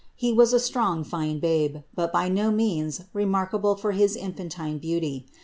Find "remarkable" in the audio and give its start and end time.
3.13-3.75